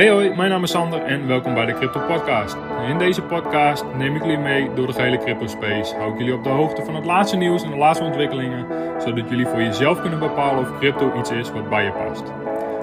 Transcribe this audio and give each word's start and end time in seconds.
Hey 0.00 0.10
hoi, 0.10 0.34
mijn 0.34 0.50
naam 0.50 0.62
is 0.62 0.70
Sander 0.70 1.02
en 1.02 1.26
welkom 1.26 1.54
bij 1.54 1.66
de 1.66 1.74
Crypto 1.74 2.00
Podcast. 2.06 2.56
In 2.88 2.98
deze 2.98 3.22
podcast 3.22 3.84
neem 3.96 4.16
ik 4.16 4.22
jullie 4.22 4.38
mee 4.38 4.74
door 4.74 4.86
de 4.86 4.92
gehele 4.92 5.18
crypto 5.18 5.46
space. 5.46 5.94
Hou 5.94 6.12
ik 6.12 6.18
jullie 6.18 6.34
op 6.34 6.44
de 6.44 6.48
hoogte 6.48 6.84
van 6.84 6.94
het 6.94 7.04
laatste 7.04 7.36
nieuws 7.36 7.62
en 7.62 7.70
de 7.70 7.76
laatste 7.76 8.04
ontwikkelingen, 8.04 8.66
zodat 9.02 9.28
jullie 9.28 9.46
voor 9.46 9.62
jezelf 9.62 10.00
kunnen 10.00 10.18
bepalen 10.18 10.60
of 10.60 10.78
crypto 10.78 11.18
iets 11.18 11.30
is 11.30 11.50
wat 11.50 11.68
bij 11.68 11.84
je 11.84 11.92
past. 11.92 12.22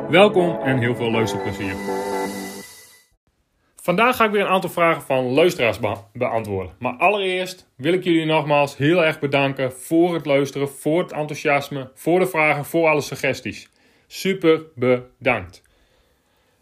Welkom 0.09 0.59
en 0.61 0.77
heel 0.77 0.95
veel 0.95 1.11
luisterplezier. 1.11 1.73
Vandaag 3.75 4.15
ga 4.15 4.25
ik 4.25 4.31
weer 4.31 4.41
een 4.41 4.47
aantal 4.52 4.70
vragen 4.70 5.02
van 5.02 5.25
luisteraars 5.25 5.79
beantwoorden. 6.13 6.73
Maar 6.79 6.93
allereerst 6.93 7.70
wil 7.75 7.93
ik 7.93 8.04
jullie 8.04 8.25
nogmaals 8.25 8.77
heel 8.77 9.05
erg 9.05 9.20
bedanken 9.20 9.71
voor 9.73 10.13
het 10.13 10.25
luisteren, 10.25 10.70
voor 10.70 11.01
het 11.01 11.11
enthousiasme, 11.11 11.92
voor 11.93 12.20
de 12.20 12.28
vragen, 12.28 12.65
voor 12.65 12.87
alle 12.87 13.01
suggesties. 13.01 13.70
Super 14.07 14.61
bedankt. 14.75 15.65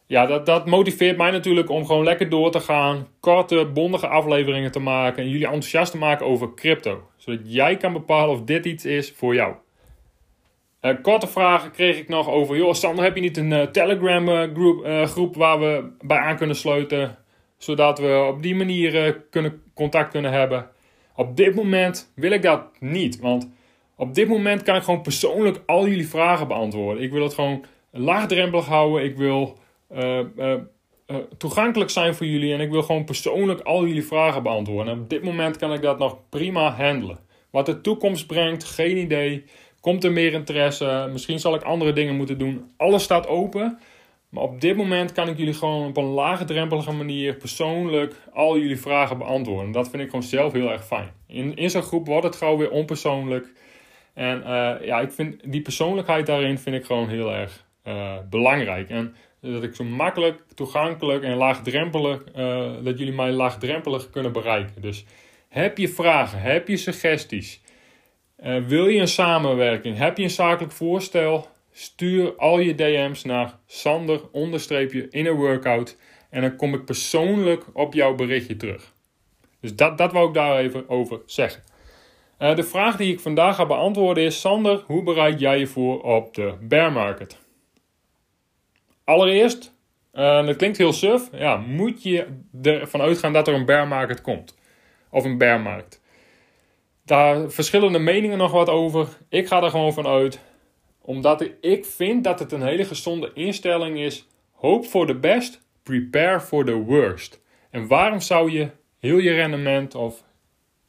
Ja, 0.07 0.25
dat, 0.25 0.45
dat 0.45 0.65
motiveert 0.65 1.17
mij 1.17 1.31
natuurlijk 1.31 1.69
om 1.69 1.85
gewoon 1.85 2.03
lekker 2.03 2.29
door 2.29 2.51
te 2.51 2.59
gaan, 2.59 3.07
korte, 3.19 3.69
bondige 3.73 4.07
afleveringen 4.07 4.71
te 4.71 4.79
maken 4.79 5.23
en 5.23 5.29
jullie 5.29 5.45
enthousiast 5.45 5.91
te 5.91 5.97
maken 5.97 6.25
over 6.25 6.53
crypto. 6.53 7.07
Zodat 7.17 7.39
jij 7.43 7.77
kan 7.77 7.93
bepalen 7.93 8.35
of 8.35 8.41
dit 8.41 8.65
iets 8.65 8.85
is 8.85 9.11
voor 9.11 9.35
jou. 9.35 9.55
Uh, 10.81 10.91
korte 11.01 11.27
vragen 11.27 11.71
kreeg 11.71 11.97
ik 11.97 12.07
nog 12.07 12.29
over, 12.29 12.57
joh 12.57 12.73
Sander, 12.73 13.03
heb 13.03 13.15
je 13.15 13.21
niet 13.21 13.37
een 13.37 13.51
uh, 13.51 13.61
Telegram 13.61 14.29
uh, 14.29 14.43
groep, 14.53 14.85
groep 14.85 15.35
waar 15.35 15.59
we 15.59 15.91
bij 16.01 16.17
aan 16.17 16.37
kunnen 16.37 16.55
sluiten? 16.55 17.17
Zodat 17.57 17.99
we 17.99 18.25
op 18.33 18.41
die 18.41 18.55
manier 18.55 19.21
kunnen, 19.29 19.61
contact 19.73 20.11
kunnen 20.11 20.31
hebben. 20.31 20.69
Op 21.15 21.35
dit 21.37 21.55
moment 21.55 22.11
wil 22.15 22.31
ik 22.31 22.41
dat 22.41 22.61
niet, 22.79 23.19
want 23.19 23.49
op 23.95 24.15
dit 24.15 24.27
moment 24.27 24.63
kan 24.63 24.75
ik 24.75 24.83
gewoon 24.83 25.01
persoonlijk 25.01 25.61
al 25.65 25.87
jullie 25.87 26.07
vragen 26.07 26.47
beantwoorden. 26.47 27.03
Ik 27.03 27.11
wil 27.11 27.23
het 27.23 27.33
gewoon 27.33 27.65
laagdrempelig 27.91 28.65
houden. 28.65 29.03
Ik 29.03 29.17
wil 29.17 29.57
toegankelijk 31.37 31.89
zijn 31.89 32.15
voor 32.15 32.25
jullie. 32.25 32.53
En 32.53 32.59
ik 32.59 32.71
wil 32.71 32.83
gewoon 32.83 33.03
persoonlijk 33.03 33.61
al 33.61 33.85
jullie 33.87 34.05
vragen 34.05 34.43
beantwoorden. 34.43 34.93
En 34.93 34.99
op 34.99 35.09
dit 35.09 35.23
moment 35.23 35.57
kan 35.57 35.73
ik 35.73 35.81
dat 35.81 35.99
nog 35.99 36.17
prima 36.29 36.71
handelen. 36.71 37.19
Wat 37.51 37.65
de 37.65 37.81
toekomst 37.81 38.27
brengt, 38.27 38.63
geen 38.63 38.97
idee. 38.97 39.43
Komt 39.79 40.03
er 40.03 40.11
meer 40.11 40.33
interesse? 40.33 41.09
Misschien 41.11 41.39
zal 41.39 41.55
ik 41.55 41.61
andere 41.61 41.93
dingen 41.93 42.15
moeten 42.15 42.37
doen. 42.37 42.71
Alles 42.77 43.03
staat 43.03 43.27
open. 43.27 43.79
Maar 44.29 44.43
op 44.43 44.61
dit 44.61 44.75
moment 44.75 45.11
kan 45.11 45.27
ik 45.27 45.37
jullie 45.37 45.53
gewoon 45.53 45.87
op 45.87 45.97
een 45.97 46.03
laagdrempelige 46.03 46.91
manier 46.91 47.35
persoonlijk 47.35 48.15
al 48.33 48.57
jullie 48.57 48.79
vragen 48.79 49.17
beantwoorden. 49.17 49.71
Dat 49.71 49.89
vind 49.89 50.03
ik 50.03 50.09
gewoon 50.09 50.25
zelf 50.25 50.53
heel 50.53 50.71
erg 50.71 50.85
fijn. 50.85 51.11
In, 51.27 51.55
in 51.55 51.69
zo'n 51.69 51.81
groep 51.81 52.07
wordt 52.07 52.25
het 52.25 52.35
gauw 52.35 52.57
weer 52.57 52.71
onpersoonlijk. 52.71 53.53
En 54.13 54.43
ja, 54.81 54.99
ik 54.99 55.11
vind 55.11 55.51
die 55.51 55.61
persoonlijkheid 55.61 56.25
daarin 56.25 56.57
vind 56.57 56.75
ik 56.75 56.85
gewoon 56.85 57.09
heel 57.09 57.33
erg 57.33 57.65
belangrijk. 58.29 58.89
En 58.89 59.15
dat 59.53 59.63
ik 59.63 59.75
zo 59.75 59.83
makkelijk, 59.83 60.41
toegankelijk 60.55 61.23
en 61.23 61.35
laagdrempelig, 61.35 62.23
uh, 62.35 62.71
dat 62.83 62.97
jullie 62.97 63.13
mij 63.13 63.31
laagdrempelig 63.31 64.09
kunnen 64.09 64.31
bereiken. 64.31 64.81
Dus 64.81 65.05
heb 65.49 65.77
je 65.77 65.89
vragen, 65.89 66.39
heb 66.39 66.67
je 66.67 66.77
suggesties, 66.77 67.61
uh, 68.43 68.65
wil 68.65 68.87
je 68.87 68.99
een 68.99 69.07
samenwerking, 69.07 69.97
heb 69.97 70.17
je 70.17 70.23
een 70.23 70.29
zakelijk 70.29 70.73
voorstel, 70.73 71.47
stuur 71.71 72.35
al 72.35 72.59
je 72.59 72.75
DM's 72.75 73.23
naar 73.23 73.57
Sander 73.65 74.21
in 75.09 75.31
workout 75.31 75.97
en 76.29 76.41
dan 76.41 76.55
kom 76.55 76.73
ik 76.73 76.85
persoonlijk 76.85 77.63
op 77.73 77.93
jouw 77.93 78.15
berichtje 78.15 78.55
terug. 78.55 78.93
Dus 79.61 79.75
dat, 79.75 79.97
dat 79.97 80.11
wou 80.11 80.27
ik 80.27 80.33
daar 80.33 80.57
even 80.57 80.89
over 80.89 81.19
zeggen. 81.25 81.63
Uh, 82.39 82.55
de 82.55 82.63
vraag 82.63 82.95
die 82.95 83.13
ik 83.13 83.19
vandaag 83.19 83.55
ga 83.55 83.65
beantwoorden 83.65 84.23
is: 84.23 84.39
Sander, 84.39 84.83
hoe 84.85 85.03
bereid 85.03 85.39
jij 85.39 85.59
je 85.59 85.67
voor 85.67 86.01
op 86.01 86.33
de 86.33 86.53
bear 86.61 86.91
market? 86.91 87.44
Allereerst, 89.05 89.73
uh, 90.13 90.45
dat 90.45 90.55
klinkt 90.55 90.77
heel 90.77 90.93
suf, 90.93 91.29
ja, 91.31 91.57
moet 91.57 92.03
je 92.03 92.27
ervan 92.61 93.01
uitgaan 93.01 93.33
dat 93.33 93.47
er 93.47 93.53
een 93.53 93.65
bear 93.65 93.87
market 93.87 94.21
komt. 94.21 94.57
Of 95.09 95.23
een 95.23 95.37
bear 95.37 95.59
markt. 95.59 96.01
Daar 97.05 97.51
verschillende 97.51 97.99
meningen 97.99 98.37
nog 98.37 98.51
wat 98.51 98.69
over. 98.69 99.07
Ik 99.29 99.47
ga 99.47 99.63
er 99.63 99.69
gewoon 99.69 99.93
van 99.93 100.07
uit. 100.07 100.39
Omdat 101.01 101.49
ik 101.61 101.85
vind 101.85 102.23
dat 102.23 102.39
het 102.39 102.51
een 102.51 102.63
hele 102.63 102.85
gezonde 102.85 103.31
instelling 103.33 103.99
is. 103.99 104.27
Hope 104.51 104.87
for 104.87 105.05
the 105.07 105.15
best, 105.15 105.61
prepare 105.83 106.39
for 106.39 106.65
the 106.65 106.73
worst. 106.73 107.41
En 107.69 107.87
waarom 107.87 108.19
zou 108.19 108.51
je 108.51 108.69
heel 108.99 109.17
je 109.17 109.33
rendement 109.33 109.95
of 109.95 110.23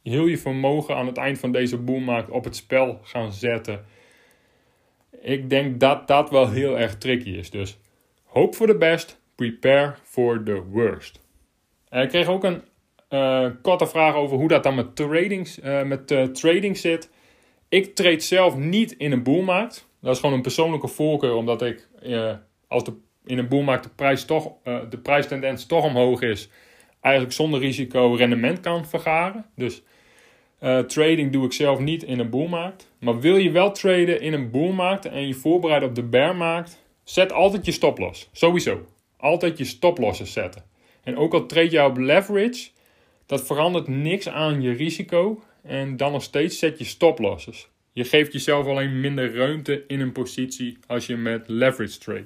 heel 0.03 0.25
je 0.25 0.37
vermogen 0.37 0.95
aan 0.95 1.07
het 1.07 1.17
eind 1.17 1.39
van 1.39 1.51
deze 1.51 1.77
boelmarkt 1.77 2.29
op 2.29 2.43
het 2.43 2.55
spel 2.55 2.99
gaan 3.03 3.31
zetten? 3.31 3.85
Ik 5.21 5.49
denk 5.49 5.79
dat 5.79 6.07
dat 6.07 6.29
wel 6.29 6.49
heel 6.49 6.77
erg 6.79 6.97
tricky 6.97 7.29
is. 7.29 7.49
Dus 7.49 7.77
Hope 8.37 8.55
for 8.55 8.67
the 8.67 8.75
best, 8.75 9.19
prepare 9.35 9.95
for 10.03 10.43
the 10.43 10.63
worst. 10.69 11.21
Eh, 11.89 12.01
ik 12.01 12.09
kreeg 12.09 12.27
ook 12.27 12.43
een 12.43 12.61
uh, 13.09 13.47
korte 13.61 13.87
vraag 13.87 14.15
over 14.15 14.37
hoe 14.37 14.47
dat 14.47 14.63
dan 14.63 14.75
met, 14.75 14.95
tradings, 14.95 15.59
uh, 15.59 15.83
met 15.83 16.07
trading 16.33 16.77
zit. 16.77 17.09
Ik 17.69 17.95
trade 17.95 18.19
zelf 18.19 18.55
niet 18.55 18.91
in 18.91 19.11
een 19.11 19.23
boelmarkt. 19.23 19.89
Dat 20.01 20.13
is 20.13 20.19
gewoon 20.19 20.35
een 20.35 20.41
persoonlijke 20.41 20.87
voorkeur, 20.87 21.33
omdat 21.33 21.61
ik 21.61 21.87
als 22.67 22.83
in 23.25 23.37
een 23.37 23.47
boelmarkt 23.47 23.83
de, 23.83 23.89
prijs 23.89 24.25
toch, 24.25 24.53
de 24.63 24.99
prijstendens 25.03 25.65
toch 25.65 25.83
omhoog 25.83 26.21
is, 26.21 26.49
eigenlijk 27.01 27.35
zonder 27.35 27.59
risico 27.59 28.13
rendement 28.13 28.59
kan 28.59 28.85
vergaren. 28.85 29.45
Dus 29.55 29.83
trading 30.87 31.31
doe 31.31 31.45
ik 31.45 31.53
zelf 31.53 31.79
niet 31.79 32.03
in 32.03 32.19
een 32.19 32.29
boelmarkt. 32.29 32.91
Maar 32.99 33.19
wil 33.19 33.35
je 33.35 33.51
wel 33.51 33.71
traden 33.71 34.21
in 34.21 34.33
een 34.33 34.51
boelmarkt 34.51 35.05
en 35.05 35.27
je 35.27 35.33
voorbereiden 35.33 35.89
op 35.89 35.95
de 35.95 36.03
bearmarkt, 36.03 36.85
Zet 37.07 37.31
altijd 37.31 37.65
je 37.65 37.71
stoploss. 37.71 38.29
Sowieso. 38.31 38.85
Altijd 39.17 39.57
je 39.57 39.65
stoplossen 39.65 40.27
zetten. 40.27 40.63
En 41.03 41.17
ook 41.17 41.33
al 41.33 41.45
treed 41.45 41.71
je 41.71 41.83
op 41.83 41.97
leverage, 41.97 42.69
dat 43.25 43.45
verandert 43.45 43.87
niks 43.87 44.29
aan 44.29 44.61
je 44.61 44.71
risico. 44.71 45.43
En 45.63 45.97
dan 45.97 46.11
nog 46.11 46.23
steeds 46.23 46.59
zet 46.59 46.77
je 46.77 46.83
stoplosses. 46.83 47.69
Je 47.93 48.03
geeft 48.03 48.33
jezelf 48.33 48.65
alleen 48.65 48.99
minder 48.99 49.35
ruimte 49.35 49.83
in 49.87 49.99
een 49.99 50.11
positie 50.11 50.77
als 50.87 51.05
je 51.05 51.17
met 51.17 51.43
leverage 51.47 51.97
trade. 51.97 52.25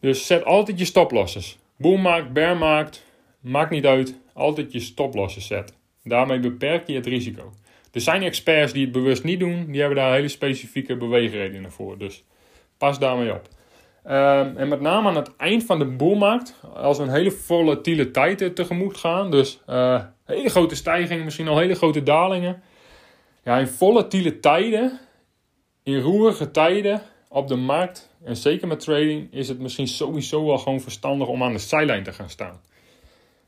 Dus 0.00 0.26
zet 0.26 0.44
altijd 0.44 0.78
je 0.78 0.84
stoplosses. 0.84 1.58
Boelmarkt, 1.76 2.32
bearmarkt, 2.32 3.04
maakt 3.40 3.70
niet 3.70 3.86
uit. 3.86 4.14
Altijd 4.32 4.72
je 4.72 4.80
stoplosses 4.80 5.46
zetten. 5.46 5.76
Daarmee 6.04 6.40
beperk 6.40 6.86
je 6.86 6.94
het 6.94 7.06
risico. 7.06 7.52
Er 7.92 8.00
zijn 8.00 8.22
experts 8.22 8.72
die 8.72 8.82
het 8.82 8.92
bewust 8.92 9.24
niet 9.24 9.40
doen. 9.40 9.66
Die 9.66 9.80
hebben 9.80 9.98
daar 9.98 10.14
hele 10.14 10.28
specifieke 10.28 10.96
beweegredenen 10.96 11.72
voor. 11.72 11.98
Dus 11.98 12.24
pas 12.78 12.98
daarmee 12.98 13.32
op. 13.32 13.48
Ehm, 14.04 14.56
en 14.56 14.68
met 14.68 14.80
name 14.80 15.08
aan 15.08 15.16
het 15.16 15.36
eind 15.36 15.64
van 15.64 15.78
de 15.78 15.84
boelmarkt, 15.84 16.54
als 16.74 16.98
we 16.98 17.02
een 17.02 17.10
hele 17.10 17.30
volatiele 17.30 18.10
tijd 18.10 18.56
tegemoet 18.56 18.96
gaan, 18.96 19.30
dus 19.30 19.60
uh, 19.68 20.02
hele 20.24 20.48
grote 20.48 20.74
stijgingen, 20.74 21.24
misschien 21.24 21.48
al 21.48 21.58
hele 21.58 21.74
grote 21.74 22.02
dalingen. 22.02 22.62
Ja, 23.44 23.58
in 23.58 23.66
volatiele 23.66 24.40
tijden, 24.40 24.98
in 25.82 26.00
roerige 26.00 26.50
tijden 26.50 27.02
op 27.28 27.48
de 27.48 27.56
markt, 27.56 28.14
en 28.24 28.36
zeker 28.36 28.68
met 28.68 28.80
trading, 28.80 29.32
is 29.32 29.48
het 29.48 29.58
misschien 29.58 29.88
sowieso 29.88 30.46
wel 30.46 30.58
gewoon 30.58 30.80
verstandig 30.80 31.28
om 31.28 31.42
aan 31.42 31.52
de 31.52 31.58
zijlijn 31.58 32.02
te 32.02 32.12
gaan 32.12 32.30
staan. 32.30 32.60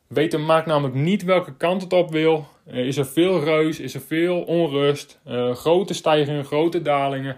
Weet 0.06 0.30
de 0.30 0.38
markt 0.38 0.66
namelijk 0.66 0.94
niet 0.94 1.24
welke 1.24 1.56
kant 1.56 1.82
het 1.82 1.92
op 1.92 2.10
wil. 2.10 2.46
is 2.66 2.96
er 2.96 3.06
veel 3.06 3.44
reus, 3.44 3.80
is 3.80 3.94
er 3.94 4.00
veel 4.00 4.42
onrust, 4.42 5.20
uh, 5.26 5.54
grote 5.54 5.94
stijgingen, 5.94 6.44
grote 6.44 6.82
dalingen. 6.82 7.36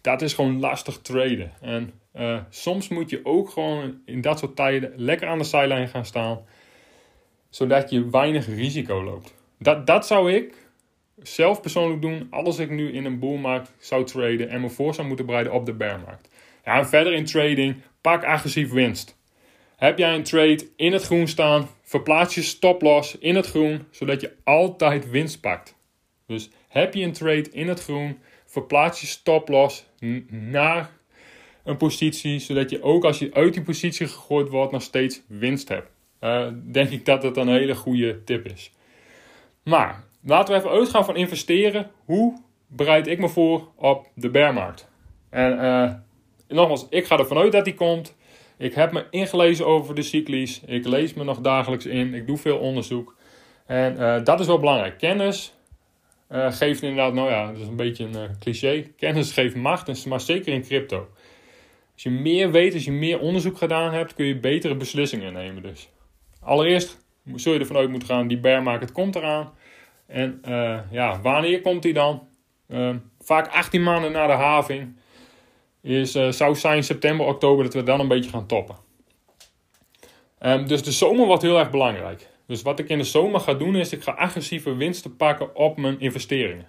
Dat 0.00 0.22
is 0.22 0.34
gewoon 0.34 0.60
lastig 0.60 0.98
traden. 0.98 1.52
En 1.60 1.92
uh, 2.18 2.40
soms 2.48 2.88
moet 2.88 3.10
je 3.10 3.20
ook 3.22 3.50
gewoon 3.50 4.00
in 4.04 4.20
dat 4.20 4.38
soort 4.38 4.56
tijden 4.56 4.92
lekker 4.96 5.28
aan 5.28 5.38
de 5.38 5.44
zijlijn 5.44 5.88
gaan 5.88 6.04
staan, 6.04 6.44
zodat 7.48 7.90
je 7.90 8.10
weinig 8.10 8.46
risico 8.46 9.04
loopt. 9.04 9.34
Dat, 9.58 9.86
dat 9.86 10.06
zou 10.06 10.32
ik 10.32 10.54
zelf 11.22 11.60
persoonlijk 11.60 12.02
doen 12.02 12.26
als 12.30 12.58
ik 12.58 12.70
nu 12.70 12.92
in 12.92 13.04
een 13.04 13.18
boelmarkt 13.18 13.72
zou 13.78 14.04
traden 14.04 14.48
en 14.48 14.60
me 14.60 14.68
voor 14.68 14.94
zou 14.94 15.06
moeten 15.06 15.26
bereiden 15.26 15.52
op 15.52 15.66
de 15.66 15.74
bearmarkt. 15.74 16.28
Ja, 16.64 16.78
en 16.78 16.88
verder 16.88 17.12
in 17.12 17.24
trading, 17.24 17.76
pak 18.00 18.24
agressief 18.24 18.70
winst. 18.70 19.18
Heb 19.76 19.98
jij 19.98 20.14
een 20.14 20.22
trade 20.22 20.68
in 20.76 20.92
het 20.92 21.02
groen 21.02 21.28
staan, 21.28 21.68
verplaats 21.82 22.34
je 22.34 22.42
stoploss 22.42 23.18
in 23.18 23.34
het 23.36 23.46
groen, 23.46 23.86
zodat 23.90 24.20
je 24.20 24.32
altijd 24.44 25.10
winst 25.10 25.40
pakt. 25.40 25.76
Dus 26.26 26.50
heb 26.68 26.94
je 26.94 27.04
een 27.04 27.12
trade 27.12 27.50
in 27.50 27.68
het 27.68 27.82
groen, 27.82 28.18
verplaats 28.44 29.00
je 29.00 29.06
stoploss 29.06 29.86
naar 30.30 30.90
een 31.66 31.76
positie, 31.76 32.38
zodat 32.38 32.70
je 32.70 32.82
ook 32.82 33.04
als 33.04 33.18
je 33.18 33.34
uit 33.34 33.54
die 33.54 33.62
positie 33.62 34.06
gegooid 34.06 34.48
wordt 34.48 34.72
nog 34.72 34.82
steeds 34.82 35.22
winst 35.26 35.68
hebt. 35.68 35.90
Uh, 36.20 36.46
denk 36.64 36.90
ik 36.90 37.04
dat 37.04 37.22
dat 37.22 37.36
een 37.36 37.48
hele 37.48 37.74
goede 37.74 38.24
tip 38.24 38.46
is. 38.46 38.72
Maar 39.62 40.04
laten 40.24 40.54
we 40.54 40.60
even 40.60 40.70
uitgaan 40.70 41.04
van 41.04 41.16
investeren. 41.16 41.90
Hoe 42.04 42.40
bereid 42.66 43.06
ik 43.06 43.18
me 43.18 43.28
voor 43.28 43.68
op 43.76 44.06
de 44.14 44.30
bearmarkt? 44.30 44.88
En 45.30 45.52
uh, 45.52 45.92
nogmaals, 46.48 46.86
ik 46.90 47.06
ga 47.06 47.18
ervan 47.18 47.38
uit 47.38 47.52
dat 47.52 47.64
die 47.64 47.74
komt. 47.74 48.16
Ik 48.58 48.74
heb 48.74 48.92
me 48.92 49.06
ingelezen 49.10 49.66
over 49.66 49.94
de 49.94 50.02
cyclies. 50.02 50.60
Ik 50.66 50.86
lees 50.86 51.14
me 51.14 51.24
nog 51.24 51.40
dagelijks 51.40 51.86
in. 51.86 52.14
Ik 52.14 52.26
doe 52.26 52.36
veel 52.36 52.58
onderzoek. 52.58 53.16
En 53.66 53.96
uh, 53.98 54.24
dat 54.24 54.40
is 54.40 54.46
wel 54.46 54.58
belangrijk. 54.58 54.98
Kennis 54.98 55.54
geeft 56.28 56.82
inderdaad, 56.82 57.12
nou 57.12 57.30
ja, 57.30 57.46
dat 57.46 57.60
is 57.60 57.66
een 57.66 57.76
beetje 57.76 58.04
een 58.04 58.38
cliché. 58.38 58.82
Kennis 58.96 59.32
geeft 59.32 59.54
macht, 59.54 60.06
maar 60.06 60.20
zeker 60.20 60.52
in 60.52 60.62
crypto. 60.62 61.08
Als 61.96 62.04
je 62.04 62.10
meer 62.10 62.50
weet, 62.50 62.74
als 62.74 62.84
je 62.84 62.92
meer 62.92 63.20
onderzoek 63.20 63.58
gedaan 63.58 63.92
hebt, 63.92 64.14
kun 64.14 64.26
je 64.26 64.38
betere 64.38 64.74
beslissingen 64.74 65.32
nemen. 65.32 65.62
Dus 65.62 65.88
allereerst 66.40 67.06
zul 67.34 67.52
je 67.52 67.58
ervan 67.58 67.76
uit 67.76 67.90
moeten 67.90 68.08
gaan, 68.08 68.28
die 68.28 68.38
bear 68.38 68.62
market 68.62 68.92
komt 68.92 69.16
eraan. 69.16 69.52
En 70.06 70.42
uh, 70.48 70.78
ja, 70.90 71.20
wanneer 71.20 71.60
komt 71.60 71.82
die 71.82 71.92
dan? 71.92 72.28
Uh, 72.68 72.94
vaak 73.20 73.48
18 73.48 73.82
maanden 73.82 74.12
na 74.12 74.26
de 74.26 74.32
having 74.32 74.96
is, 75.82 76.16
uh, 76.16 76.30
zou 76.30 76.54
zijn 76.54 76.84
september, 76.84 77.26
oktober 77.26 77.64
dat 77.64 77.74
we 77.74 77.82
dan 77.82 78.00
een 78.00 78.08
beetje 78.08 78.30
gaan 78.30 78.46
toppen. 78.46 78.76
Um, 80.40 80.66
dus 80.66 80.82
de 80.82 80.92
zomer 80.92 81.26
wordt 81.26 81.42
heel 81.42 81.58
erg 81.58 81.70
belangrijk. 81.70 82.28
Dus 82.46 82.62
wat 82.62 82.78
ik 82.78 82.88
in 82.88 82.98
de 82.98 83.04
zomer 83.04 83.40
ga 83.40 83.54
doen 83.54 83.76
is, 83.76 83.92
ik 83.92 84.02
ga 84.02 84.12
agressieve 84.12 84.74
winsten 84.74 85.16
pakken 85.16 85.54
op 85.54 85.76
mijn 85.76 86.00
investeringen. 86.00 86.66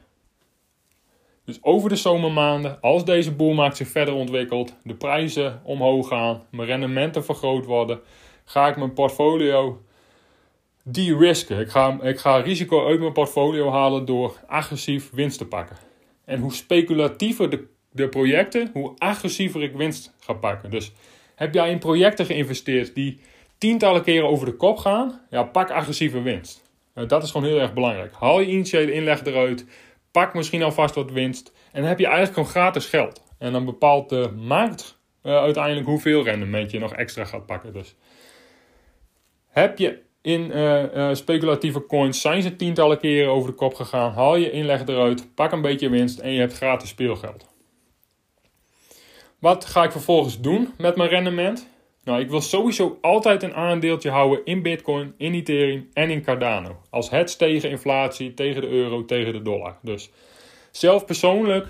Dus 1.48 1.58
over 1.62 1.90
de 1.90 1.96
zomermaanden, 1.96 2.82
als 2.82 3.06
deze 3.06 3.32
boelmarkt 3.32 3.78
zich 3.78 3.88
verder 3.88 4.14
ontwikkelt, 4.14 4.74
de 4.84 4.96
prijzen 4.96 5.62
omhoog 5.64 6.08
gaan, 6.08 6.44
mijn 6.52 6.68
rendementen 6.68 7.26
vergroot 7.26 7.66
worden, 7.66 8.00
ga 8.46 8.68
ik 8.68 8.78
mijn 8.78 8.94
portfolio 8.94 9.82
de-risken. 10.84 11.60
Ik 11.60 11.70
ga, 11.70 11.98
ik 12.02 12.20
ga 12.20 12.38
risico 12.38 12.88
uit 12.88 13.00
mijn 13.00 13.14
portfolio 13.14 13.70
halen 13.72 14.06
door 14.06 14.40
agressief 14.48 15.10
winst 15.12 15.38
te 15.38 15.46
pakken. 15.46 15.78
En 16.26 16.40
hoe 16.40 16.54
speculatiever 16.54 17.50
de, 17.50 17.68
de 17.92 18.10
projecten, 18.10 18.70
hoe 18.74 18.94
agressiever 18.98 19.64
ik 19.64 19.76
winst 19.76 20.14
ga 20.20 20.34
pakken. 20.34 20.70
Dus 20.70 20.92
heb 21.36 21.54
jij 21.54 21.72
in 21.72 21.80
projecten 21.80 22.26
geïnvesteerd 22.26 22.96
die 22.96 23.20
tientallen 23.58 24.04
keren 24.04 24.30
over 24.30 24.46
de 24.46 24.56
kop 24.56 24.78
gaan, 24.78 25.22
ja, 25.30 25.44
pak 25.44 25.72
agressieve 25.72 26.22
winst. 26.22 26.66
Nou, 26.94 27.08
dat 27.08 27.24
is 27.24 27.32
gewoon 27.32 27.48
heel 27.48 27.60
erg 27.60 27.74
belangrijk. 27.74 28.14
Haal 28.14 28.40
je 28.40 28.48
initiële 28.48 28.92
inleg 28.92 29.26
eruit, 29.26 29.66
pak 30.18 30.34
misschien 30.34 30.64
alvast 30.64 30.96
wat 30.96 31.12
winst 31.12 31.52
en 31.72 31.80
dan 31.82 31.90
heb 31.90 32.00
je 32.00 32.06
eigenlijk 32.06 32.34
gewoon 32.34 32.50
gratis 32.50 32.86
geld. 32.86 33.24
En 33.38 33.52
dan 33.52 33.66
bepaalt 33.66 34.10
de 34.10 34.32
markt 34.36 35.00
uh, 35.24 35.38
uiteindelijk 35.38 35.86
hoeveel 35.86 36.24
rendement 36.24 36.72
je 36.72 36.80
nog 36.80 36.94
extra 36.94 37.26
gaat 37.26 37.46
pakken. 37.46 37.74
Dus 37.74 37.96
heb 39.48 39.78
je 39.78 40.00
in 40.22 40.42
uh, 40.42 40.94
uh, 40.96 41.14
speculatieve 41.14 41.86
coins 41.86 42.22
zijn 42.22 42.42
ze 42.42 42.56
tientallen 42.56 43.00
keren 43.00 43.32
over 43.32 43.50
de 43.50 43.56
kop 43.56 43.74
gegaan. 43.74 44.14
Haal 44.14 44.36
je 44.36 44.52
inleg 44.52 44.88
eruit, 44.88 45.36
pak 45.36 45.52
een 45.52 45.62
beetje 45.62 45.90
winst 45.90 46.20
en 46.20 46.32
je 46.32 46.40
hebt 46.40 46.54
gratis 46.54 46.90
speelgeld. 46.90 47.46
Wat 49.40 49.66
ga 49.66 49.84
ik 49.84 49.92
vervolgens 49.92 50.42
doen 50.42 50.74
met 50.78 50.96
mijn 50.96 51.10
rendement? 51.10 51.68
Nou, 52.08 52.20
ik 52.20 52.30
wil 52.30 52.42
sowieso 52.42 52.98
altijd 53.02 53.44
een 53.44 53.54
aandeeltje 53.54 54.10
houden 54.10 54.46
in 54.46 54.62
Bitcoin, 54.62 55.14
in 55.18 55.34
Ethereum 55.34 55.90
en 55.94 56.10
in 56.10 56.24
Cardano. 56.24 56.82
Als 56.90 57.10
hedge 57.10 57.38
tegen 57.38 57.70
inflatie, 57.70 58.34
tegen 58.34 58.62
de 58.62 58.68
euro, 58.68 59.06
tegen 59.06 59.34
de 59.34 59.42
dollar. 59.42 59.78
Dus 59.82 60.10
zelf 60.72 61.06
persoonlijk 61.06 61.68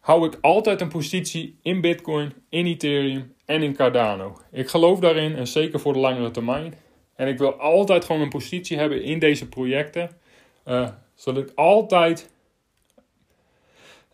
hou 0.00 0.26
ik 0.26 0.38
altijd 0.40 0.80
een 0.80 0.88
positie 0.88 1.58
in 1.62 1.80
Bitcoin, 1.80 2.32
in 2.48 2.66
Ethereum 2.66 3.34
en 3.44 3.62
in 3.62 3.74
Cardano. 3.74 4.38
Ik 4.52 4.68
geloof 4.68 4.98
daarin 4.98 5.36
en 5.36 5.46
zeker 5.46 5.80
voor 5.80 5.92
de 5.92 5.98
langere 5.98 6.30
termijn. 6.30 6.74
En 7.14 7.28
ik 7.28 7.38
wil 7.38 7.52
altijd 7.52 8.04
gewoon 8.04 8.22
een 8.22 8.28
positie 8.28 8.78
hebben 8.78 9.02
in 9.02 9.18
deze 9.18 9.48
projecten. 9.48 10.10
Uh, 10.66 10.88
zodat 11.14 11.42
ik 11.42 11.52
altijd. 11.54 12.30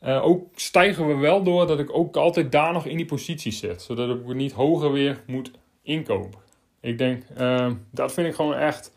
Uh, 0.05 0.25
ook 0.25 0.49
stijgen 0.55 1.07
we 1.07 1.15
wel 1.15 1.43
door 1.43 1.67
dat 1.67 1.79
ik 1.79 1.97
ook 1.97 2.17
altijd 2.17 2.53
daar 2.53 2.73
nog 2.73 2.87
in 2.87 2.97
die 2.97 3.07
positie 3.07 3.53
zit. 3.53 3.83
Zodat 3.83 4.17
ik 4.17 4.35
niet 4.35 4.53
hoger 4.53 4.93
weer 4.93 5.23
moet 5.27 5.51
inkopen. 5.83 6.41
Ik 6.81 6.99
denk, 6.99 7.23
uh, 7.39 7.71
dat 7.91 8.13
vind 8.13 8.27
ik 8.27 8.35
gewoon 8.35 8.55
echt 8.55 8.93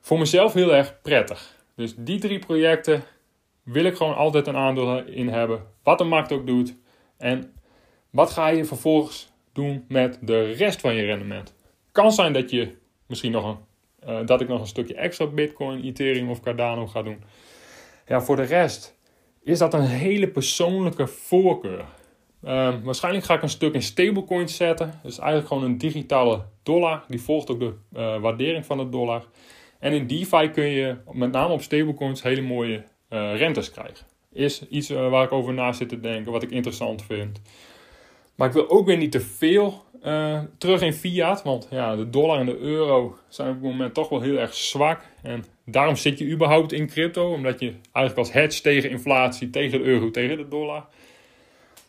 voor 0.00 0.18
mezelf 0.18 0.52
heel 0.52 0.74
erg 0.74 1.00
prettig. 1.02 1.56
Dus 1.74 1.94
die 1.96 2.18
drie 2.18 2.38
projecten 2.38 3.02
wil 3.62 3.84
ik 3.84 3.96
gewoon 3.96 4.16
altijd 4.16 4.46
een 4.46 4.56
aandeel 4.56 5.04
in 5.04 5.28
hebben. 5.28 5.66
Wat 5.82 5.98
de 5.98 6.04
markt 6.04 6.32
ook 6.32 6.46
doet. 6.46 6.74
En 7.16 7.52
wat 8.10 8.30
ga 8.30 8.48
je 8.48 8.64
vervolgens 8.64 9.28
doen 9.52 9.84
met 9.88 10.18
de 10.20 10.52
rest 10.52 10.80
van 10.80 10.94
je 10.94 11.04
rendement? 11.04 11.54
Kan 11.92 12.12
zijn 12.12 12.32
dat 12.32 12.50
je 12.50 12.76
misschien 13.06 13.32
nog 13.32 13.44
een, 13.44 13.58
uh, 14.08 14.26
dat 14.26 14.40
ik 14.40 14.48
nog 14.48 14.60
een 14.60 14.66
stukje 14.66 14.94
extra 14.94 15.26
Bitcoin, 15.26 15.84
Ethereum 15.84 16.30
of 16.30 16.40
Cardano 16.40 16.86
ga 16.86 17.02
doen. 17.02 17.22
Ja, 18.06 18.20
voor 18.20 18.36
de 18.36 18.42
rest 18.42 18.98
is 19.42 19.58
dat 19.58 19.74
een 19.74 19.86
hele 19.86 20.28
persoonlijke 20.28 21.06
voorkeur. 21.06 21.84
Uh, 22.44 22.74
waarschijnlijk 22.82 23.24
ga 23.24 23.34
ik 23.34 23.42
een 23.42 23.48
stuk 23.48 23.74
in 23.74 23.82
stablecoins 23.82 24.56
zetten. 24.56 25.00
Dus 25.02 25.18
eigenlijk 25.18 25.48
gewoon 25.48 25.64
een 25.64 25.78
digitale 25.78 26.42
dollar. 26.62 27.04
Die 27.08 27.20
volgt 27.20 27.50
ook 27.50 27.60
de 27.60 27.74
uh, 27.96 28.20
waardering 28.20 28.66
van 28.66 28.78
de 28.78 28.88
dollar. 28.88 29.24
En 29.78 29.92
in 29.92 30.06
DeFi 30.06 30.50
kun 30.50 30.64
je 30.64 30.96
met 31.12 31.32
name 31.32 31.52
op 31.52 31.62
stablecoins 31.62 32.22
hele 32.22 32.40
mooie 32.40 32.84
uh, 33.10 33.36
rentes 33.36 33.70
krijgen. 33.70 34.06
Is 34.32 34.68
iets 34.68 34.88
waar 34.88 35.24
ik 35.24 35.32
over 35.32 35.54
na 35.54 35.72
zit 35.72 35.88
te 35.88 36.00
denken, 36.00 36.32
wat 36.32 36.42
ik 36.42 36.50
interessant 36.50 37.02
vind. 37.02 37.40
Maar 38.40 38.48
ik 38.48 38.54
wil 38.54 38.70
ook 38.70 38.86
weer 38.86 38.96
niet 38.96 39.12
te 39.12 39.20
veel 39.20 39.84
uh, 40.04 40.40
terug 40.58 40.82
in 40.82 40.92
fiat. 40.92 41.42
Want 41.42 41.68
ja, 41.70 41.96
de 41.96 42.10
dollar 42.10 42.38
en 42.38 42.46
de 42.46 42.58
euro 42.58 43.16
zijn 43.28 43.48
op 43.48 43.54
het 43.54 43.62
moment 43.62 43.94
toch 43.94 44.08
wel 44.08 44.20
heel 44.20 44.36
erg 44.38 44.54
zwak. 44.54 45.00
En 45.22 45.44
daarom 45.64 45.96
zit 45.96 46.18
je 46.18 46.30
überhaupt 46.30 46.72
in 46.72 46.86
crypto. 46.86 47.32
Omdat 47.32 47.60
je 47.60 47.74
eigenlijk 47.92 48.16
als 48.16 48.32
hedge 48.32 48.62
tegen 48.62 48.90
inflatie, 48.90 49.50
tegen 49.50 49.78
de 49.78 49.84
euro, 49.84 50.10
tegen 50.10 50.36
de 50.36 50.48
dollar. 50.48 50.86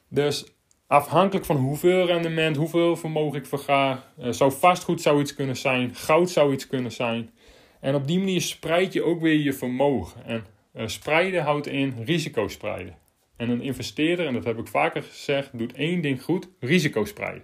Dus 0.07 0.45
afhankelijk 0.87 1.45
van 1.45 1.55
hoeveel 1.55 2.05
rendement, 2.05 2.55
hoeveel 2.55 2.95
vermogen 2.95 3.39
ik 3.39 3.45
verga. 3.45 4.03
Uh, 4.19 4.31
zou 4.31 4.51
vastgoed 4.51 5.01
zou 5.01 5.21
iets 5.21 5.33
kunnen 5.33 5.57
zijn. 5.57 5.95
Goud 5.95 6.29
zou 6.29 6.53
iets 6.53 6.67
kunnen 6.67 6.91
zijn. 6.91 7.29
En 7.79 7.95
op 7.95 8.07
die 8.07 8.19
manier 8.19 8.41
spreid 8.41 8.93
je 8.93 9.03
ook 9.03 9.21
weer 9.21 9.39
je 9.39 9.53
vermogen. 9.53 10.25
En 10.25 10.45
uh, 10.75 10.87
spreiden 10.87 11.43
houdt 11.43 11.67
in 11.67 11.95
risico 12.05 12.47
spreiden. 12.47 13.00
En 13.41 13.49
een 13.49 13.61
investeerder, 13.61 14.27
en 14.27 14.33
dat 14.33 14.43
heb 14.43 14.57
ik 14.57 14.67
vaker 14.67 15.03
gezegd, 15.03 15.57
doet 15.57 15.73
één 15.73 16.01
ding 16.01 16.23
goed: 16.23 16.49
risico 16.59 17.05
spreiden. 17.05 17.43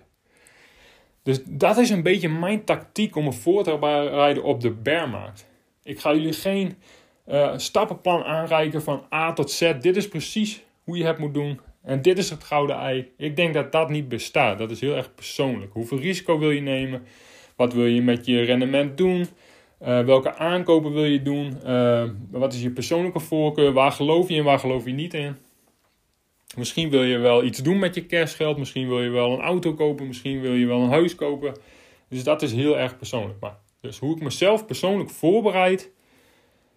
Dus 1.24 1.44
dat 1.44 1.78
is 1.78 1.90
een 1.90 2.04
beetje 2.04 2.30
mijn 2.30 2.64
tactiek 2.64 3.16
om 3.16 3.24
me 3.24 3.32
voor 3.32 3.64
te 3.64 3.78
bereiden 3.78 4.44
op 4.44 4.62
de 4.62 4.72
bearmarkt. 4.72 5.48
Ik 5.84 6.00
ga 6.00 6.14
jullie 6.14 6.34
geen 6.34 6.76
uh, 7.28 7.58
stappenplan 7.58 8.24
aanreiken 8.24 8.82
van 8.82 9.04
A 9.14 9.34
tot 9.34 9.52
Z. 9.52 9.74
Dit 9.82 9.96
is 9.96 10.08
precies 10.08 10.64
hoe 10.84 10.98
je 10.98 11.06
het 11.06 11.18
moet 11.18 11.34
doen. 11.34 11.60
En 11.84 12.02
dit 12.02 12.18
is 12.18 12.30
het 12.30 12.44
gouden 12.44 12.76
ei. 12.76 13.12
Ik 13.18 13.36
denk 13.36 13.54
dat 13.54 13.72
dat 13.72 13.90
niet 13.90 14.08
bestaat. 14.08 14.58
Dat 14.58 14.72
is 14.72 14.82
heel 14.82 14.96
erg 14.96 15.16
persoonlijk. 15.16 15.74
Hoeveel 15.74 16.00
risico 16.00 16.40
wil 16.40 16.52
je 16.52 16.62
nemen? 16.62 17.04
Wat 17.56 17.74
wil 17.74 17.86
je 17.86 18.02
met 18.02 18.26
je 18.26 18.42
rendement 18.42 18.98
doen? 18.98 19.28
Uh, 19.82 20.06
welke 20.06 20.36
aankopen 20.36 20.94
wil 20.94 21.06
je 21.06 21.22
doen? 21.22 21.58
Uh, 21.66 22.04
wat 22.32 22.54
is 22.54 22.62
je 22.62 22.70
persoonlijke 22.70 23.20
voorkeur? 23.20 23.72
Waar 23.72 23.92
geloof 23.92 24.30
je 24.30 24.36
in? 24.36 24.44
Waar 24.44 24.60
geloof 24.60 24.86
je 24.86 24.94
niet 24.94 25.14
in? 25.14 25.36
Misschien 26.56 26.89
wil 26.89 27.04
je 27.04 27.18
wel 27.18 27.44
iets 27.44 27.60
doen 27.60 27.80
met 27.80 27.96
je 27.96 28.06
cashgeld. 28.06 28.58
Misschien 28.58 28.88
wil 28.88 29.01
je 29.01 29.10
wel 29.10 29.32
een 29.32 29.42
auto 29.42 29.74
kopen. 29.74 30.08
Misschien 30.08 30.42
wil 30.42 30.54
je 30.54 30.66
wel 30.66 30.82
een 30.82 30.89
huis 30.89 31.16
kopen. 31.16 31.58
Dus 32.10 32.24
dat 32.24 32.42
is 32.42 32.54
heel 32.54 32.77
erg 32.77 32.98
persoonlijk. 32.98 33.39
Maar 33.39 33.58
dus 33.82 34.00
hoe 34.00 34.16
ik 34.16 34.22
mezelf 34.22 34.66
persoonlijk 34.66 35.10
voorbereid. 35.10 35.92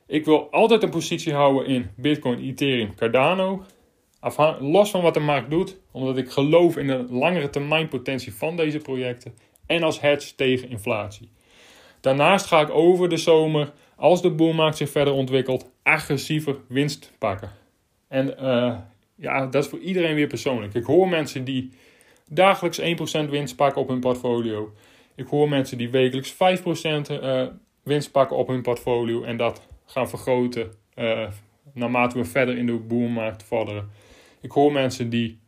Ik 0.07 0.25
wil 0.25 0.51
altijd 0.51 0.83
een 0.83 0.91
positie 0.91 1.33
houden 1.33 1.67
in 1.67 1.91
Bitcoin, 1.97 2.39
Ethereum, 2.39 2.95
Cardano. 2.95 3.63
los 4.61 4.91
van 4.91 5.03
wat 5.03 5.15
de 5.15 5.21
markt 5.21 5.51
doet. 5.51 5.81
Omdat 5.91 6.17
ik 6.19 6.31
geloof 6.31 6.77
in 6.77 6.87
de 6.87 7.07
langere 7.11 7.51
termijn 7.51 7.89
potentie 7.89 8.35
van 8.35 8.57
deze 8.57 8.79
projecten. 8.79 9.35
En 9.67 9.83
als 9.83 10.01
hedge 10.01 10.35
tegen 10.35 10.69
inflatie. 10.69 11.31
Daarnaast 12.01 12.47
ga 12.47 12.61
ik 12.61 12.71
over 12.71 13.09
de 13.09 13.17
zomer, 13.17 13.73
als 13.97 14.23
de 14.23 14.31
boelmarkt 14.31 14.77
zich 14.77 14.91
verder 14.91 15.13
ontwikkelt, 15.15 15.71
agressiever 15.83 16.57
winst 16.69 17.13
pakken. 17.19 17.51
En 18.09 18.35
uh, 18.41 18.79
ja, 19.21 19.47
dat 19.47 19.65
is 19.65 19.71
voor 19.71 19.79
iedereen 19.79 20.15
weer 20.15 20.27
persoonlijk. 20.27 20.75
Ik 20.75 20.85
hoor 20.85 21.09
mensen 21.09 21.45
die 21.45 21.71
dagelijks 22.29 22.81
1% 23.27 23.31
winst 23.31 23.57
pakken 23.57 23.83
op 23.83 23.89
hun 23.89 24.01
portfolio. 24.01 24.73
Ik 25.15 25.27
hoor 25.27 25.49
mensen 25.49 25.79
die 25.79 25.91
wekelijks 25.91 26.33
5% 26.33 26.37
uh, 26.37 27.41
eh, 27.43 27.49
winst 27.83 28.11
pakken 28.11 28.37
op 28.37 28.49
hun 28.49 28.63
portfolio 28.63 29.23
en 29.23 29.37
dat 29.37 29.67
gaan 29.87 30.09
vergroten 30.09 30.73
uh, 30.95 31.29
naarmate 31.73 32.19
we 32.19 32.25
verder 32.25 32.57
in 32.57 32.67
de 32.67 32.73
boelmarkt 32.73 33.43
vorderen. 33.43 33.91
Ik 34.41 34.51
hoor 34.51 34.73
mensen 34.73 35.09
die 35.11 35.39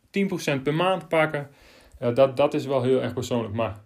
10% 0.59 0.63
per 0.63 0.75
maand 0.75 1.09
pakken. 1.09 1.51
Dat, 2.15 2.37
dat 2.37 2.55
is 2.55 2.67
wel 2.67 2.83
heel 2.83 3.03
erg 3.03 3.15
persoonlijk. 3.15 3.55
Maar 3.55 3.81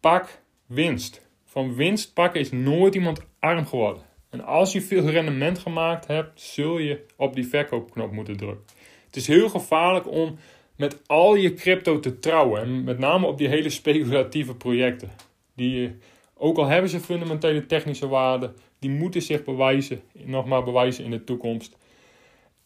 pak 0.00 0.40
winst. 0.66 1.28
Van 1.44 1.74
winst 1.74 2.14
pakken 2.14 2.40
is 2.40 2.50
nooit 2.50 2.94
iemand 2.94 3.20
arm 3.38 3.66
geworden. 3.66 4.02
En 4.30 4.44
als 4.44 4.72
je 4.72 4.82
veel 4.82 5.10
rendement 5.10 5.58
gemaakt 5.58 6.06
hebt, 6.06 6.40
zul 6.40 6.78
je 6.78 7.04
op 7.16 7.34
die 7.34 7.46
verkoopknop 7.46 8.12
moeten 8.12 8.36
drukken. 8.36 8.64
Het 9.10 9.18
is 9.18 9.26
heel 9.26 9.48
gevaarlijk 9.48 10.10
om 10.10 10.38
met 10.76 11.00
al 11.06 11.34
je 11.34 11.54
crypto 11.54 12.00
te 12.00 12.18
trouwen. 12.18 12.62
En 12.62 12.84
met 12.84 12.98
name 12.98 13.26
op 13.26 13.38
die 13.38 13.48
hele 13.48 13.70
speculatieve 13.70 14.54
projecten. 14.54 15.10
Die, 15.54 15.96
ook 16.34 16.58
al 16.58 16.66
hebben 16.66 16.90
ze 16.90 17.00
fundamentele 17.00 17.66
technische 17.66 18.08
waarde, 18.08 18.52
die 18.78 18.90
moeten 18.90 19.22
zich 19.22 19.44
bewijzen, 19.44 20.00
nog 20.12 20.46
maar 20.46 20.64
bewijzen 20.64 21.04
in 21.04 21.10
de 21.10 21.24
toekomst. 21.24 21.76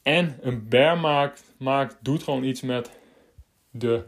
En 0.02 0.38
een 0.40 0.68
bearmarkt 0.68 1.54
maakt, 1.58 1.96
doet 2.00 2.22
gewoon 2.22 2.44
iets 2.44 2.60
met 2.60 2.90
de, 3.70 4.04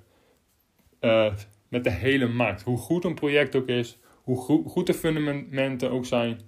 uh, 1.01 1.33
met 1.69 1.85
de 1.85 1.91
hele 1.91 2.29
markt. 2.29 2.63
Hoe 2.63 2.79
goed 2.79 3.05
een 3.05 3.15
project 3.15 3.57
ook 3.57 3.69
is, 3.69 3.99
hoe 4.23 4.37
goed, 4.37 4.71
goed 4.71 4.87
de 4.87 4.95
fundamenten 4.95 5.91
ook 5.91 6.07
zijn. 6.07 6.41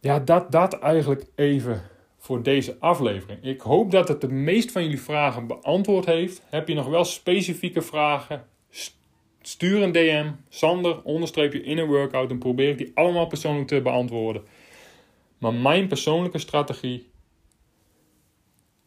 Ja, 0.00 0.20
dat, 0.20 0.52
dat 0.52 0.78
eigenlijk 0.78 1.24
even 1.34 1.82
voor 2.26 2.42
deze 2.42 2.76
aflevering. 2.78 3.44
Ik 3.44 3.60
hoop 3.60 3.90
dat 3.90 4.08
het 4.08 4.20
de 4.20 4.28
meest 4.28 4.72
van 4.72 4.82
jullie 4.82 5.00
vragen 5.00 5.46
beantwoord 5.46 6.06
heeft. 6.06 6.42
Heb 6.50 6.68
je 6.68 6.74
nog 6.74 6.86
wel 6.86 7.04
specifieke 7.04 7.82
vragen? 7.82 8.44
Stuur 9.40 9.82
een 9.82 9.92
DM, 9.92 10.30
Sander, 10.48 11.02
onderstreepje 11.02 11.62
in 11.62 11.78
een 11.78 11.86
workout 11.86 12.30
en 12.30 12.38
probeer 12.38 12.68
ik 12.68 12.78
die 12.78 12.90
allemaal 12.94 13.26
persoonlijk 13.26 13.68
te 13.68 13.80
beantwoorden. 13.80 14.42
Maar 15.38 15.54
mijn 15.54 15.88
persoonlijke 15.88 16.38
strategie, 16.38 17.10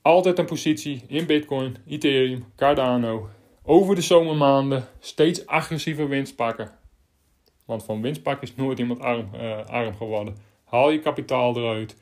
altijd 0.01 0.39
een 0.39 0.45
positie 0.45 1.01
in 1.07 1.25
Bitcoin, 1.25 1.75
Ethereum, 1.87 2.45
Cardano, 2.55 3.29
over 3.63 3.95
de 3.95 4.01
zomermaanden 4.01 4.87
steeds 4.99 5.45
agressiever 5.45 6.07
winst 6.07 6.35
pakken. 6.35 6.71
Want 7.65 7.83
van 7.83 8.01
winst 8.01 8.23
pakken 8.23 8.47
is 8.47 8.55
nooit 8.55 8.79
iemand 8.79 8.99
arm, 8.99 9.29
uh, 9.35 9.65
arm 9.65 9.95
geworden. 9.95 10.37
Haal 10.63 10.89
je 10.89 10.99
kapitaal 10.99 11.57
eruit. 11.57 11.95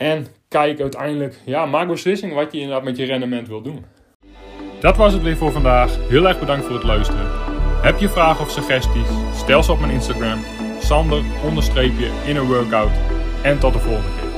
En 0.00 0.26
kijk 0.48 0.80
uiteindelijk, 0.80 1.40
ja, 1.44 1.66
maak 1.66 1.88
beslissing 1.88 2.34
wat 2.34 2.52
je 2.52 2.58
inderdaad 2.58 2.84
met 2.84 2.96
je 2.96 3.04
rendement 3.04 3.48
wil 3.48 3.62
doen. 3.62 3.84
Dat 4.80 4.96
was 4.96 5.12
het 5.12 5.22
weer 5.22 5.36
voor 5.36 5.52
vandaag. 5.52 6.08
Heel 6.08 6.28
erg 6.28 6.38
bedankt 6.38 6.64
voor 6.64 6.74
het 6.74 6.84
luisteren. 6.84 7.26
Heb 7.82 7.98
je 7.98 8.08
vragen 8.08 8.44
of 8.44 8.50
suggesties? 8.50 9.08
Stel 9.34 9.62
ze 9.62 9.72
op 9.72 9.80
mijn 9.80 9.92
Instagram. 9.92 10.44
Sander 10.78 11.22
onderstreepje 11.44 12.08
in 12.26 12.36
een 12.36 12.46
workout. 12.46 12.92
En 13.42 13.58
tot 13.58 13.72
de 13.72 13.78
volgende 13.78 14.08
keer. 14.20 14.29